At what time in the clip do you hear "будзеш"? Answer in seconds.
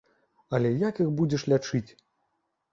1.21-1.47